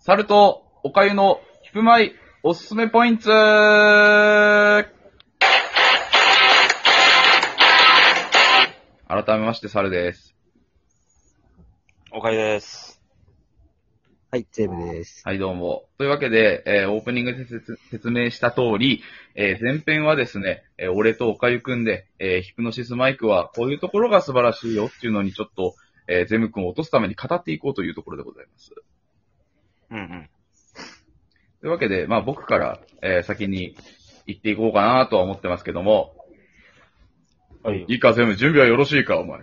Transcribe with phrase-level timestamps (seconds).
[0.00, 2.12] サルト、おかゆのヒプマイ、
[2.42, 4.86] おすすめポイント改
[9.38, 10.34] めまして、サルです。
[12.12, 13.02] おかゆです。
[14.30, 15.22] はい、ゼーブです。
[15.24, 15.84] はい、どうも。
[15.98, 19.02] というわけで、えーオープニングで説説明した通り、
[19.34, 25.74] えー前編はですね、えー俺とおかゆくんで、えーヒプノシスマイクはこういうところが素晴らしいよっていうのにちょっと、
[26.06, 28.70] えーゼム君を落とすために語っていこうというところでございます。
[29.90, 30.28] うんうん。
[31.60, 33.76] というわけで、まあ僕から、えー先に
[34.26, 36.14] 言っていこうかなとは思ってますけども、
[37.62, 37.86] はいよ。
[37.88, 39.40] いいか、ゼム、準備はよろしいか、お前。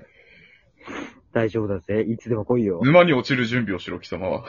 [1.33, 2.01] 大丈夫だぜ。
[2.01, 2.79] いつでも来いよ。
[2.83, 4.45] 沼に落ちる準備をしろ、貴様は。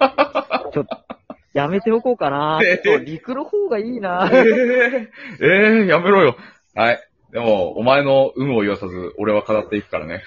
[0.72, 0.96] ちょっと、
[1.52, 2.60] やめておこうかな。
[2.66, 4.36] えちょっと陸の方がいいなえ。
[4.36, 5.08] ー、
[5.40, 6.36] えー、やめろよ。
[6.74, 7.00] はい。
[7.30, 10.24] でも、お前の有無を言わさず、俺は語っていくからね。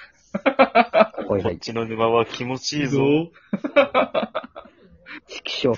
[1.28, 3.02] こっちの沼は気持ちいいぞ。
[5.29, 5.73] 畜生。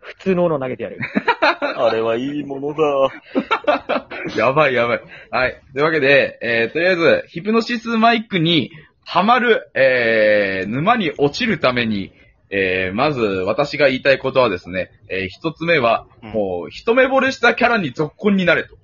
[0.00, 0.98] 普通の斧投げてやる。
[1.76, 4.08] あれはいいものだ。
[4.36, 5.00] やばいやばい。
[5.30, 5.60] はい。
[5.72, 8.70] というわけで、えー、とりあえず、ヒプノシスマイクに
[9.04, 12.12] はまる、えー、沼に落ちるために、
[12.50, 18.76] えー、まず私が言いたいことはですね、えー、一つ目は、うんもう、一目惚れしたキャラに続婚になれと。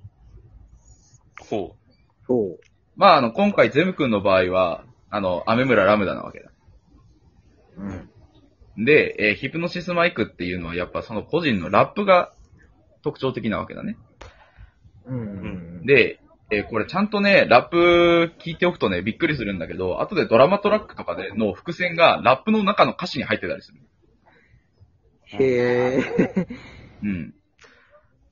[1.49, 1.75] ほ
[2.27, 2.59] そう。
[2.95, 6.51] まあ、あの、今回ゼム君の場合は、あの、アメ村ラムダなわけだ。
[8.77, 8.85] うん。
[8.85, 12.33] で、えーヒプノシスマイクっていうのはやっぱその個人のラップが
[13.03, 13.97] 特徴的なわけだね。
[15.05, 15.85] うん。
[15.85, 16.19] で、
[16.51, 23.81] えーこれちゃんとね、ラップ聞いておくとね、びっくりするんだけど、後でドラマトラックとかでの伏線がラップの中の歌詞に入ってたりする。
[25.25, 26.47] へえ。
[27.03, 27.33] うん。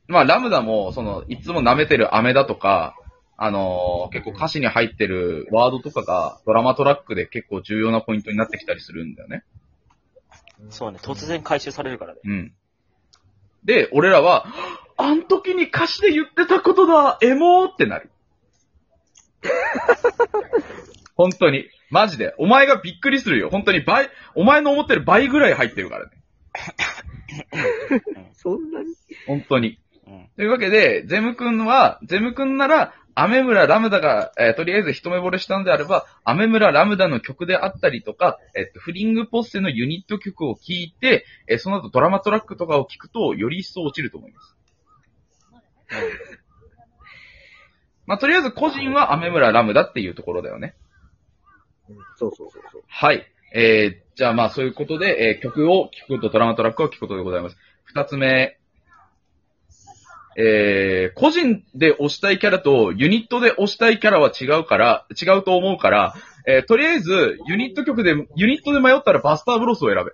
[0.07, 2.95] まあ、ラムダも、その、いつも舐めてる飴だとか、
[3.41, 9.43] あのー結構歌詞に入ってるワードとかがドラマトラックで結構重要なポイントになってきたりするんだよね。
[10.67, 10.71] う。
[10.71, 12.19] そうね、突然回収されるからね。
[12.23, 12.53] うん。
[13.63, 14.45] で、俺らは、
[14.97, 18.11] あん時に歌詞で言ってたことだエモーってなる。
[21.15, 21.69] 本当に。
[21.89, 22.35] マジで。
[22.37, 23.49] お前がびっくりするよ。
[23.49, 26.11] 本当に倍、お前の思ってる倍ぐらい入ってるからね。
[28.33, 28.93] そんなに？
[29.27, 29.79] 本当に。
[30.07, 30.29] うん。
[30.35, 44.55] というわけで、ゼム君は、ゼム君なら、アメ村ラムダが、えーとりあえず一目惚れしたんであれば、アメ村ラムダの曲であったりとか、えっと、フリングポッセのユニット曲を聴いて、えーその後ドラマトラックとかを聞くと、より一層落ちると思います。
[48.05, 50.75] まあ、とりあえず個人はアメ村ラムダっていうところだよね。
[51.89, 52.83] うんそうそうそうそう。
[52.87, 53.25] はい。
[53.53, 57.57] えー、じゃあまあそういうことで、えー曲を聴くこと、ドラマトラックを聴くことでございます。
[57.83, 58.58] 二つ目。
[60.41, 66.15] えー、個人で推したいキャラとユニットで推したいキャラは違うから、違うと思うから、
[66.47, 70.01] えー、とりあえず、ユニット曲で、ユニットで迷ったらバスターブロスを選べ。
[70.01, 70.09] ああ。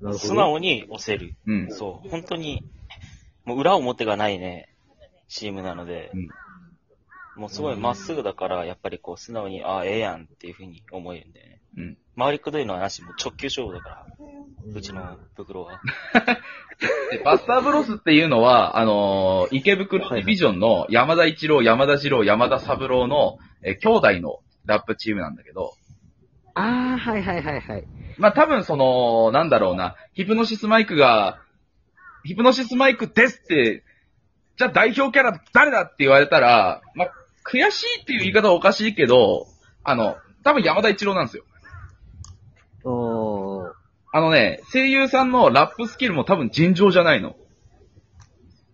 [0.00, 0.18] なるほど。
[0.18, 1.34] 素直に押せる。
[1.46, 1.68] うん。
[1.72, 2.08] そう。
[2.08, 2.62] 本当に、
[3.44, 4.68] もう裏表がないね、
[5.26, 6.28] チームなので、うん
[7.34, 11.60] もうすごいまっすぐだから、やっぱりこう素直に、ああ、ええやんっていうふうに思えるんだよね。
[11.78, 11.98] うん。
[12.14, 14.01] 周りくどいのはなし、もう直球勝負だから、
[14.74, 15.80] うちの袋は。
[17.10, 25.74] でバスターブロスっていうのは、あのー池袋ディビジョンの山田一郎、山田二郎、山田三郎の、えー兄弟のラップチームなんだけど、
[26.54, 27.84] ああ、はいはいはいはい。
[28.18, 31.38] まあ多分その、なんだろうな、ヒプノシスマイクが、
[32.24, 33.84] ヒプノシスマイクですって、
[34.56, 37.12] じゃあ代表キャラ誰だって言われたら、まあ
[37.44, 39.46] 悔しいっていう言い方はおかしいけど、
[39.82, 41.44] あの、多分山田一郎なんですよ。
[42.84, 43.11] おー。
[44.12, 47.36] あのね、声優さんのラップスキルも多分尋常じゃないの。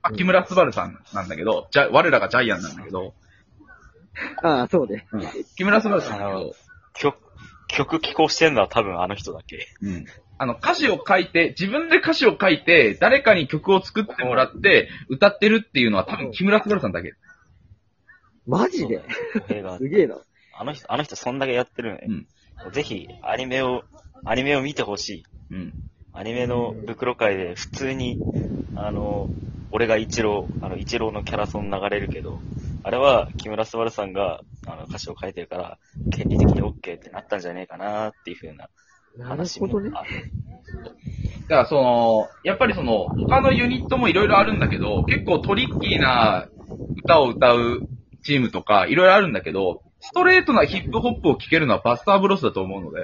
[0.03, 3.15] あ、木村昴さんなんだけど、じゃ、我らがジャイアンなんだけど、
[4.43, 5.07] ああ、そうね。
[5.57, 6.55] 木村昴さんなんだけど、
[6.95, 7.19] 曲、
[7.69, 9.69] 曲寄稿してんのは多分あの人だけ。
[9.81, 10.07] うん。
[10.39, 17.15] あの、歌詞を書いて、自分で歌詞を書いて、誰かに曲を作ってもらって、歌ってるっていうのは多分木村昴さんだけ。
[18.47, 19.03] マジで？
[19.79, 20.19] すげえな。
[20.57, 22.27] あの人、あの人そんだけやってるのね。
[22.73, 23.85] ぜひ、アニメを、
[24.25, 25.25] アニメを見てほしい。
[25.51, 25.73] うん。
[26.13, 28.19] アニメの袋界で普通に、
[28.77, 29.29] あの、
[29.71, 32.39] 俺が一郎、あの、一郎のキャラソン流れるけど、
[32.83, 35.79] あれは木村昴さんが、あの、歌詞を書いてるから、
[36.11, 38.69] 権利的に OK ってなったんじゃねえかなっていう風な
[39.17, 39.91] なる話もほどね。
[39.95, 40.11] ある。
[41.43, 46.49] だからその、やっぱりその、他のユニットもいろいろあるんだけど、結構トリッキーな
[46.97, 47.83] 歌を歌う
[48.23, 53.01] チームとか、いろいろあるんだけど、ストレートなヒップホップを聴けるのはバスターブロスだと思うので。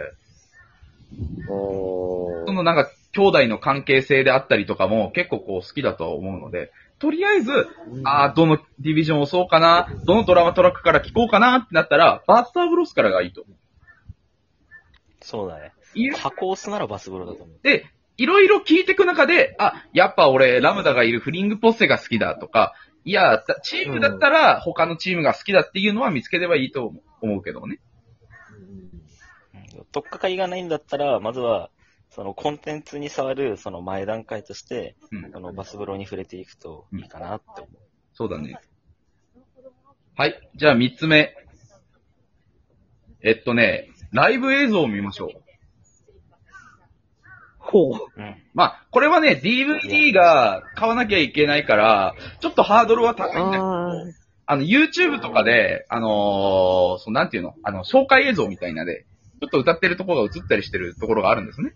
[1.46, 7.68] そのなんか、兄弟の関係性であったりとかも結構こう好きだとは思うので、とりあえず、
[8.04, 13.56] あーどのディビジョンを押そうかな、どのドラマトラックから聞こうかなってなったら、バスターブロスからがいいと思う。
[15.20, 15.72] そうだね。
[15.94, 17.58] い箱を押すならバス風呂だと思う。
[17.62, 17.86] で、
[18.16, 22.74] いろいろ聞いていく中で、あ、やっぱ俺、ラムダがいるフリングポッセが好きだとか、
[23.04, 27.74] いや、だチームだったら他のチームが好きだっていうのは見つければいいと思うけどね。
[27.74, 27.80] うん。
[29.92, 31.70] とっかかりがないんだったら、まずは、
[32.10, 35.32] そのコンテンツに触る、その前段階として、うん。
[35.32, 37.66] そのバス風呂に触れていくといいかなって思う。
[38.12, 38.56] そうだね。
[40.16, 40.50] はい。
[40.54, 41.34] じゃあ三つ目。
[43.20, 45.30] えっとね、ライブ映像を見ましょう。
[47.58, 48.00] ほう。
[48.16, 48.36] うん。
[48.52, 53.92] まあ、これはね、DVD が買わなきゃいけないから、ちょっとハードルは高いんだけど、あ
[54.46, 57.54] あの、YouTube とかで、あのーそう、なんていうの？
[57.64, 59.06] あの、紹介映像みたいなで、
[59.44, 61.74] ちょっと歌ってるところが映ったりしてるところがあるんですね。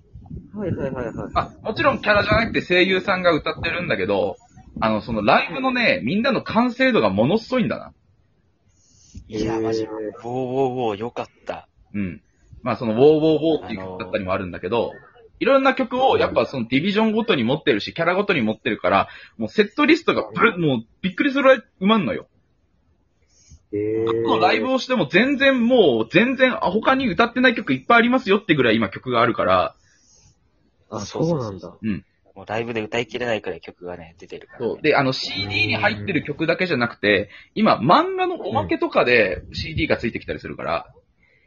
[0.55, 0.59] あ。
[0.59, 1.15] はいはいはいはい。
[1.33, 4.37] まあ、もちろんキャラじゃなくて声優さんが歌ってるんだけど、
[4.81, 7.93] あの、そのライブのね、みんなの完成度がものすごいんだな。
[9.29, 11.69] いや、マジ、へーウォーウォーウォー、よかった。
[11.95, 12.23] うん。
[12.63, 14.93] まあ、その、ウォーウォーウォーっていう曲だったりもあるんだけど、
[15.41, 22.29] いろんな曲を、やっぱそのディビジョンごとに持ってるし、キャラごとに持ってるから、もうセットリストがブルもうびっくりするぐらい埋まんのよ。
[23.73, 29.75] えーこのライブをしても全然もう、全然、あ他に歌ってない曲いっぱいありますよってぐらい今曲があるから、
[30.91, 31.77] あ、そうなんだ。
[32.39, 34.67] もうライブで歌いきれないくらい曲がね、出てるから、ね。
[34.67, 34.83] そう。
[34.83, 40.87] で、あの CD に入ってる曲だけじゃなくて、今漫画のおまけとかで CD がついてきたりするから、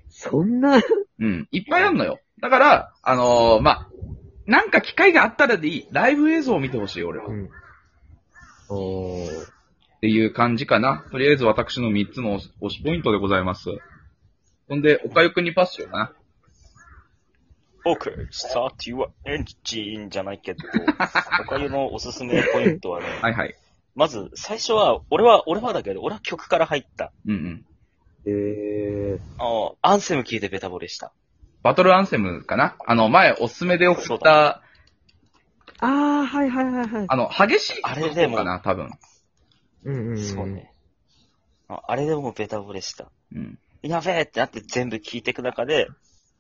[0.10, 0.82] そんな、
[1.20, 2.20] うん、いっぱいあんのよ。
[2.42, 3.88] だから、あのーまあ、
[4.46, 5.88] なんか機会があったらでいい。
[5.92, 7.28] ライブ映像を見てほしい、俺は。
[7.28, 7.50] っん。
[8.68, 9.48] おー。
[10.02, 11.06] ていう感じかな。
[11.12, 13.70] とりあえず私の3つの推しポイントでございます。
[14.68, 16.14] ほんで、おかゆくんにパスしようかな。
[17.86, 20.60] OK, start your engine じゃないけど、
[21.42, 23.56] おかゆのおすすめポイントはね、はいはい。
[23.96, 27.12] まず、最初は、俺は、俺はだけど、俺は曲から入った。
[27.26, 27.66] うんうん。
[28.26, 29.20] えー。
[29.40, 31.12] あアンセム聞いてベタボレした。
[31.64, 32.76] バトルアンセムかな？
[32.86, 34.62] あの、前おすすめで送そうった、
[35.80, 37.06] あー、はいはいはいはい。
[37.08, 38.92] あの、激しいあれでもかな多分。
[39.84, 40.18] うんうんうん。
[40.18, 40.48] そう。
[40.48, 40.74] ね。
[41.68, 43.12] ああれでもベタボレした。
[43.34, 43.60] うん。
[43.82, 45.88] やべえってなって全部聞いていく中で、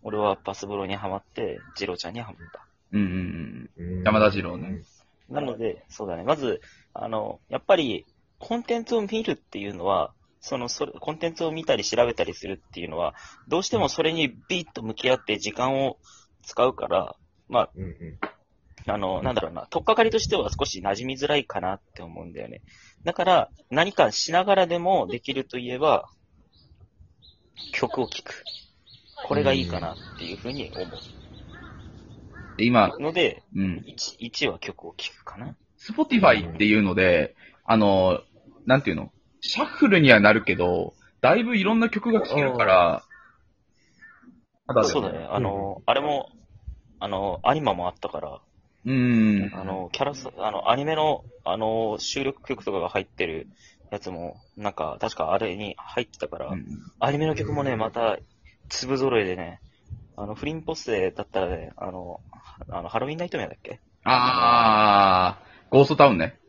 [0.03, 2.65] 俺はバス風呂にはまって、ジローちゃんにはまった。
[2.91, 3.95] うんうんうん。
[3.95, 4.81] うん山田二郎ね。
[5.29, 6.23] なので、そうだね。
[6.23, 6.61] まず、
[6.93, 8.05] あの、やっぱり、
[8.37, 13.13] コンテンツを見るっていうのは、その、それ、コンテンツを見たり調べたりするっていうのは、
[13.47, 15.97] どうしてもそれにビーッと向き合って時間を
[16.43, 17.15] 使うから、
[17.47, 18.19] まうんうん。
[18.87, 22.61] あ、あの、なんだろうな、とっかかりとしては少し馴染みづらいかなって思うんだよね。
[23.03, 26.09] だから、何かしながらでもできるといえば、
[27.73, 28.43] 曲を聴く。
[29.27, 30.85] これがいいかなっていうふうに思
[32.57, 33.01] で今、う。
[33.01, 33.83] ので、うん。
[33.87, 35.55] 1、1は曲を聴くかな。
[35.77, 37.35] Spotify っていうので、
[37.65, 38.21] あの、
[38.65, 39.11] なんていうの？
[39.41, 43.03] シャッフルにはなるけど、だいぶいろんな曲が聴けるから、
[44.67, 45.27] ただでもそうだね。
[45.29, 46.29] あの、あれも、
[46.99, 48.41] あの、アニマもあったから、
[48.85, 49.51] うん。
[49.53, 53.47] あの、キャラス、あの、アニメの、あの、収録曲とかが入ってる
[53.91, 56.65] やつも、なんか、確かあれに入ってたから、うん
[56.99, 58.17] アニメの曲もね、また、
[58.69, 59.59] 粒揃いでね、
[60.15, 62.21] あの、フリンポステだったらね、あの、
[62.69, 63.79] あの、ハロウィンナイトメアだっけ？
[64.03, 66.39] あー、ゴーストタウンね。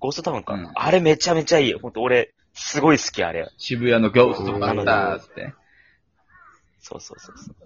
[0.00, 0.54] ゴーストタウンか。
[0.54, 1.78] うんあれめちゃめちゃいいよ。
[1.80, 3.48] ほんと、俺、すごい好き、あれ。
[3.58, 5.54] 渋谷のゴーストなんだーって。
[6.80, 7.56] そうそうそうそう。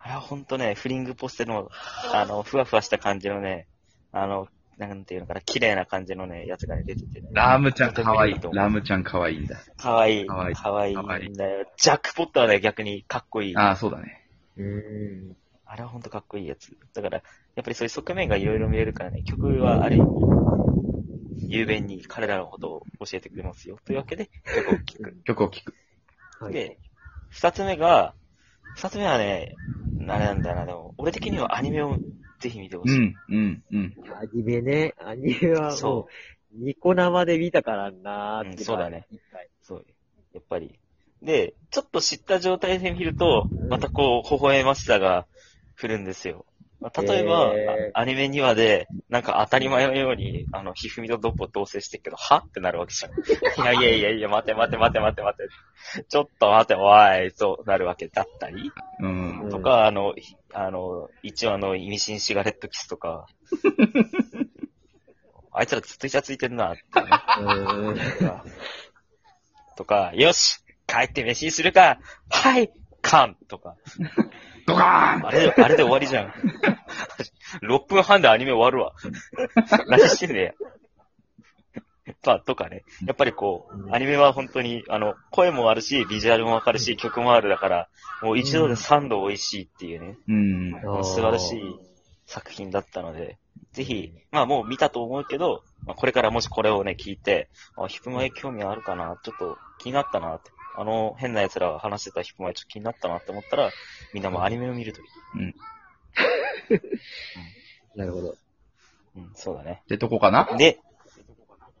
[0.00, 1.68] あれはほんとね、フリングポステの、
[2.12, 3.66] あの、ふわふわした感じのね、
[4.12, 7.28] あの、なんていうのかな、綺麗な感じのね、やつがね、出ててね。
[7.32, 9.56] ラムちゃんかわいいラムちゃんかわいいんだ。
[9.76, 10.26] かわいい。
[10.26, 10.92] かわいいかわい
[11.24, 11.66] いんだよ。
[11.76, 13.56] ジャックポットはね、逆にかっこいい。
[13.56, 14.24] あー、そうだね。
[14.56, 15.36] うん。
[15.66, 16.76] あれはほんとかっこいいやつ。
[16.94, 17.18] だから、
[17.56, 20.06] やっぱりそういう側面がいろいろ見れるからね、曲はある意味、
[21.48, 23.78] 雄弁に彼らのことを教えてくれますよ。
[23.84, 25.16] というわけで、曲を聴く。
[25.24, 25.74] 曲を聴く。
[26.40, 26.52] はい。
[26.52, 26.78] で、
[27.30, 28.14] 二つ目が、
[28.74, 29.58] 二つ目はね、
[30.08, 31.98] あれなんだよな、でも、俺的にはアニメを
[32.38, 32.96] ぜひ見てほしい。
[32.96, 33.94] うん、うん、うん。
[34.14, 34.94] アニメね。
[35.04, 36.12] アニメはも、そう
[36.52, 39.06] ニコ生で見たからなーって、うんそうだね。
[39.10, 39.86] 一回そう。
[40.32, 40.78] やっぱり。
[41.22, 45.26] で、ちょっと知った状態で見ると、またこう、微笑ましさが
[45.76, 46.46] 来るんですよ。
[46.80, 52.44] まあ例えば、へあアニメ2話で、なんか当たり前のように、あの、ひふみとドッポ同棲してるけど、は？
[52.46, 53.12] ってなるわけじゃん。
[53.62, 55.48] いやいやいやいや、待て待て待て待て待て。
[56.08, 58.70] ちょっと待て、おい、となるわけだったり、
[59.00, 59.40] うん。
[59.42, 63.26] うんとか、あの、ひあの、1話の意味深シガレットキスとか、
[65.52, 67.08] あいつらずっとイチャついてんな、ってね。
[69.76, 73.76] とかよし帰って飯にするかはいカンとか。
[74.66, 76.32] ドカーンあれで、あれで終わりじゃん。
[77.62, 78.94] 6分半でアニメ終わるわ。
[79.88, 80.52] 何してんねや。
[82.24, 82.84] まあ、とかね。
[83.06, 87.88] やっぱりこうんう、アニメは本当に、あの、声もあるし、ビジュアルもわかるし、曲もあるだから、
[88.22, 91.04] もう一度で三度美味しいっていうね、うん。
[91.04, 91.60] 素晴らしい
[92.26, 93.38] 作品だったので、
[93.72, 100.50] ぜひ、まあもう見たと思うけど、まあ、これからもしこれをね、聞いて、あ、ヒプマイ興味あるかな、ちょっと気になったなって。
[100.76, 103.70] あの変な奴らが話してたヒプマイちょっと気になったなって思ったら、
[104.14, 105.06] みんなもアニメを見るといい。
[107.94, 108.34] なるほど。
[109.16, 109.80] うん、そうだね。
[109.84, 110.48] ってとこかな？
[110.56, 110.78] で、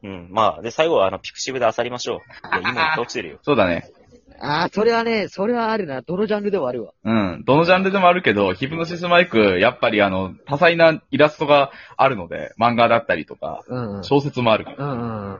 [0.02, 2.58] うん、まあ、で、最後はあの、ピクシブで漁りましょう。
[2.60, 3.38] いや、今落ちてるよ？
[3.42, 3.90] そうだね。
[4.40, 6.02] ああ、それはね、それはあるな。
[6.02, 6.92] どのジャンルでもあるわ。
[7.02, 7.42] うん。
[7.44, 14.04] どのジャンルでもあるけど、ヒプノシスマイク、やっぱりあの、多彩なイラストがあるので、漫画だったりとか、うんうん。
[14.04, 14.84] 小説もあるから。
[14.84, 15.38] うんうんうん。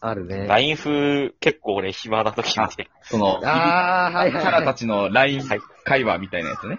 [0.00, 0.46] あるね。
[0.46, 2.90] LINE 風、結構俺暇な時見て。
[3.04, 4.54] その、ああ、はいキはい、はい。
[4.54, 6.78] ャラたちの LINE はい会話みたいなやつね。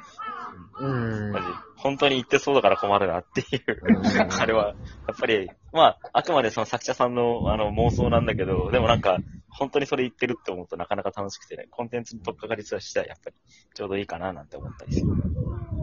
[0.80, 1.32] うん。
[1.32, 1.48] マジ。
[1.78, 3.82] 本当に言ってそうだから困るなっていう。
[3.88, 4.06] うん
[4.40, 4.68] あれは、
[5.08, 13.36] やっぱり、まあ、あくまでその作者さんのあの妄想なんだけど、でもなんか、本当にそれ言ってるって思うとなかなか楽しくてね、コンテンツの特化が率はしたらやっぱり
[13.74, 15.14] ちょうどいいかななんて思ったりする。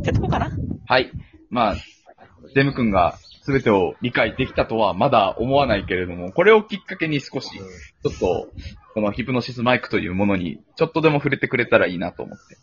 [0.00, 0.50] ってとこかな？
[0.87, 1.11] はい。
[1.49, 1.76] まあ、
[2.54, 8.49] ゼム君が全てを理解できたとはまだ思わないけれども、これをきっかけに少し、ちょっと、
[8.94, 12.56] このヒプノシスマイクというものに、ちょっとでも触れてくれたらいいなと思って。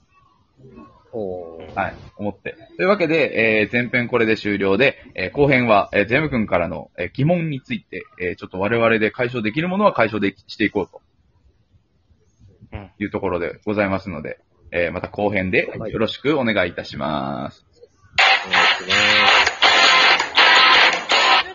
[1.75, 2.55] はい、思って。
[2.77, 11.01] というわけで、えー前編これで終了で、えー後編は、えーゼム君からの、えー疑問について、えーちょっと我々で解消できるものは解消できしていこうと
[12.73, 12.91] うん。
[12.99, 14.39] いうところでございますので、
[14.71, 17.65] えーまた後編ではいよろしくお願いいたします。
[17.73, 19.18] そうですね。